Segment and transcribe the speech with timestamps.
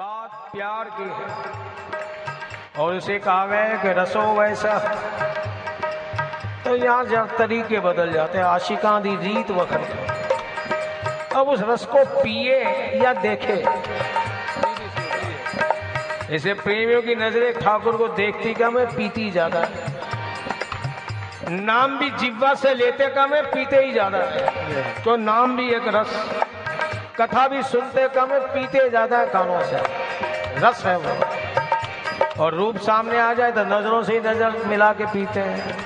[0.00, 4.76] बात प्यार की है। और इसे कहा है कि रसो वैसा।
[6.64, 9.82] तो यहाँ जब तरीके बदल जाते हैं। आशिका दी रीत वखर
[11.36, 12.56] अब उस रस को पिए
[13.02, 13.56] या देखे।
[16.34, 19.68] इसे प्रेमियों की नज़रें ठाकुर को देखती कम है पीती ज़्यादा है?
[21.50, 25.02] नाम भी जिब्वा से लेते कम है पीते ही ज़्यादा है?
[25.04, 26.12] तो नाम भी एक रस।
[27.20, 29.76] कथा भी सुनते कम है पीते ज़्यादा है कानों से।
[30.58, 35.06] रस है वो। और रूप सामने आ जाए तो नज़रों से ही नज़र मिला के
[35.06, 35.76] पीते हैं।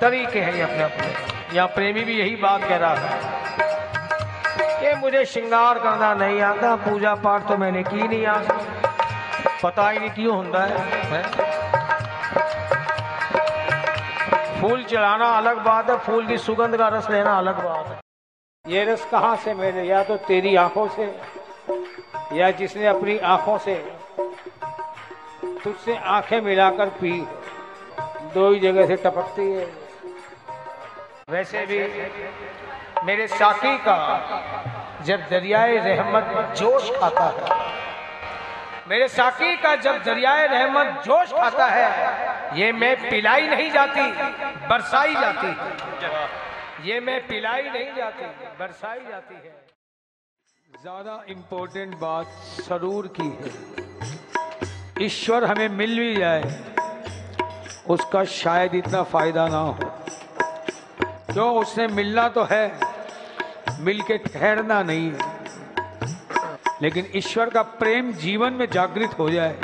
[0.00, 3.38] तरीके हैं ये अपने अपने। यहाँ प्रेमी भी यही बात कह रहा है।
[4.80, 8.46] कि मुझे श्रृंगार करना नहीं आता पूजा पाठ तो मैंने की नहीं आज।
[9.62, 10.78] पता ही नहीं क्यों ਹੁੰਦਾ है,
[11.12, 11.22] है?
[14.60, 17.98] फूल चढ़ाना अलग बात है फूल की सुगंध का रस लेना अलग बात है।
[18.64, 21.04] ये रस कहाँ से मैंने या तो तेरी आँखों से,
[22.32, 23.74] या जिसने अपनी आँखों से
[25.64, 27.12] तुझसे आँखें मिलाकर पी।
[28.34, 29.64] दो ही जगह से टपकती है।
[31.30, 31.78] वैसे भी
[33.06, 33.96] मेरे साकी का
[35.04, 37.58] जब दरियाए रहमत जोश खाता है,
[38.88, 44.10] मेरे साकी का जब दरियाए रहमत जोश खाता है, ये मैं पिलाई नहीं जाती,
[44.68, 45.50] बरसाई जाती।
[46.80, 48.24] ये मैं पिलाई नहीं जाती,
[48.58, 49.52] बरसाई जाती है।
[50.70, 52.26] ज़्यादा इंपॉर्टेंट बात
[52.58, 53.50] सरूर की है।
[55.06, 56.42] ईश्वर हमें मिल भी जाए,
[57.88, 59.74] उसका शायद इतना फ़ायदा ना हो।
[61.32, 62.64] क्यों उसने मिलना तो है
[63.80, 65.18] मिल के ठहरना नहीं है।
[66.82, 69.60] लेकिन ईश्वर का प्रेम जीवन में जागृत हो जाए,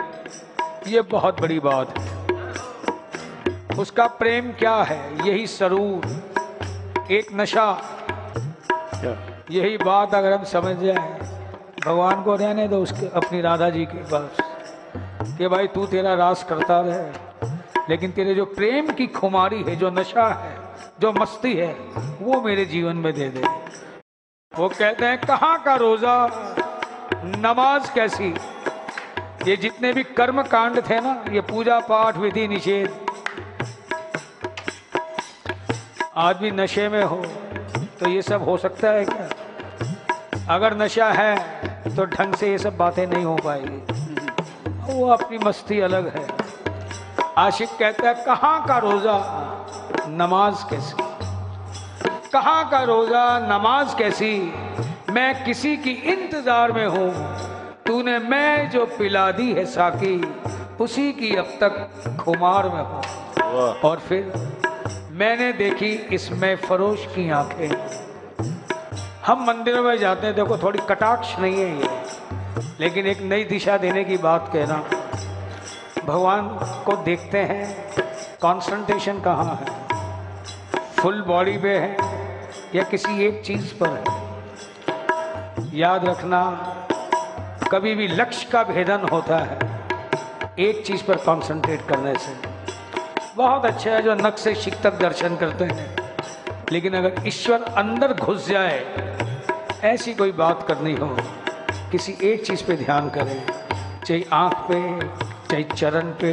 [0.86, 2.04] ये बहुत बड़ी बात है।
[3.78, 6.24] उसका प्रेम क्या है, यही सरूर।
[7.10, 7.66] एक नशा।
[9.50, 11.18] यही बात अगर हम समझ जाए,
[11.86, 14.36] भगवान को रहने दो उसके, अपनी राधा जी के पास
[15.38, 17.50] कि भाई तू तेरा रास करता रहे,
[17.88, 20.56] लेकिन तेरे जो प्रेम की खुमारी है, जो नशा है,
[21.00, 21.72] जो मस्ती है,
[22.22, 23.42] वो मेरे जीवन में दे दे।
[24.52, 26.26] वो कहते हैं, कहाँ का रोजा?
[27.24, 28.34] नमाज़ कैसी?
[29.46, 33.05] ये जितने भी कर्म कांड थे ना, ये पूजा पाठ, विधि निषेध
[36.18, 37.16] आदमी नशे में हो
[38.00, 40.54] तो ये सब हो सकता है क्या?
[40.54, 45.80] अगर नशा है तो ढंग से ये सब बातें नहीं हो पाएगी। वो अपनी मस्ती
[45.80, 46.26] अलग है।
[47.38, 49.18] आशिक कहता है कहाँ का रोजा?
[50.08, 50.94] नमाज़ कैसी?
[52.32, 53.26] कहाँ का रोजा?
[53.48, 54.32] नमाज़ कैसी?
[55.10, 57.12] मैं किसी की इंतज़ार में हूँ।
[57.86, 60.16] तूने मैं जो पिला दी है साकी
[60.80, 63.02] उसी की अब तक खुमार में हूँ।
[63.84, 64.32] और फिर
[65.16, 67.68] मैंने देखी इसमें फरोश की आँखें।
[69.26, 71.88] हम मंदिरों में जाते हैं, देखो थोड़ी कटाक्ष नहीं है ये।
[72.80, 74.76] लेकिन एक नई दिशा देने की बात कहना
[76.04, 76.48] भगवान
[76.84, 77.92] को देखते हैं
[78.42, 79.66] कंसंट्रेशन कहाँ है?
[80.96, 81.96] फुल बॉडी पे है
[82.74, 84.04] या किसी एक चीज़ पर है?
[85.78, 86.42] याद रखना,
[87.72, 89.58] कभी भी लक्ष्य का भेदन होता है,
[90.58, 92.55] एक चीज़ पर कंसंट्रेट करने से।
[93.36, 95.86] बहुत अच्छे है जो नक से शिक तक दर्शन करते हैं।
[96.72, 98.78] लेकिन अगर ईश्वर अंदर घुस जाए,
[99.84, 101.08] ऐसी कोई बात करनी हो,
[101.92, 103.42] किसी एक चीज़ पे ध्यान करें,
[104.06, 104.78] चाहे आँख पे,
[105.50, 106.32] चाहे चरण पे,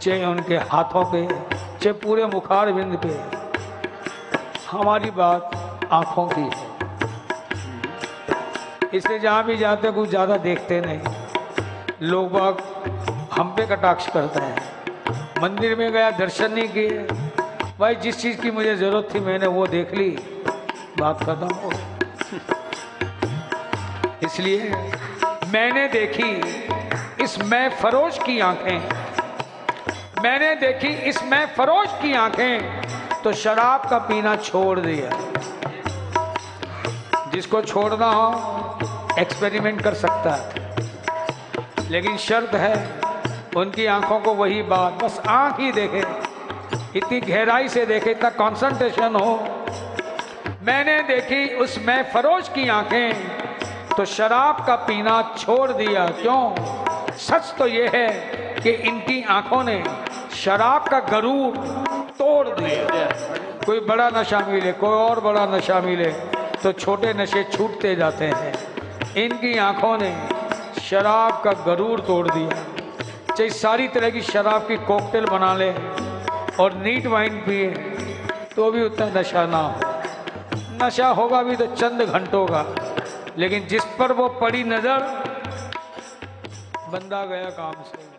[0.00, 1.26] चाहे उनके हाथों पे,
[1.56, 3.14] चाहे पूरे मुखार बिंद पे,
[4.70, 6.72] हमारी बात आँखों की है।
[8.94, 12.62] इसलिए जहाँ भी जाते कुछ ज़्यादा देखते नहीं। लोग बाग
[13.32, 14.83] हम पे कटाक्ष करते हैं।
[15.42, 16.98] मंदिर में गया, दर्शन नहीं किए।
[17.80, 20.10] भाई, जिस चीज़ की मुझे ज़रूरत थी, मैंने वो देख ली।
[20.98, 21.72] बात खत्म। हो
[24.24, 24.70] इसलिए
[25.26, 26.40] मैंने देखी,
[27.24, 28.78] इस मैं फरोश की आँखें।
[30.22, 32.82] मैंने देखी, इस मैं फरोश की आँखें।
[33.24, 35.10] तो शराब का पीना छोड़ दिया।
[37.30, 38.30] जिसको छोड़ना हो,
[39.18, 40.74] एक्सपेरिमेंट कर सकता है।
[41.90, 43.03] लेकिन शर्त है
[43.56, 46.02] उनकी आँखों को वही बात, बस आँख ही देखे।
[46.98, 49.34] इतनी गहराई से देखे, इतना कंसंट्रेशन हो।
[50.66, 53.14] मैंने देखी उस मैं फरोश की आँखें।
[53.96, 57.14] तो शराब का पीना छोड़ दिया, क्यों?
[57.18, 58.08] सच तो ये है
[58.62, 59.82] कि इनकी आँखों ने
[60.36, 61.56] शराब का गरूर
[62.18, 63.08] तोड़ दिया।
[63.66, 66.10] कोई बड़ा नशा मिले, कोई और बड़ा नशा मिले
[66.62, 68.52] तो छोटे नशे छूटते जाते हैं।
[69.16, 70.14] इनकी आँखों ने
[70.80, 72.73] शराब का गरूर तोड़ दिया।
[73.36, 75.70] चाहे सारी तरह की शराब की कॉकटेल बना ले
[76.60, 77.70] और नीट वाइन पिए
[78.54, 79.92] तो भी उतना नशा ना हो।
[80.82, 82.64] नशा होगा भी तो चंद घंटों का,
[83.38, 85.00] लेकिन जिस पर वो पड़ी नज़र,
[86.92, 88.13] बंदा गया काम से।